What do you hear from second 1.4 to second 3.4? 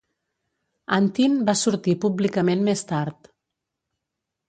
va sortir públicament més tard.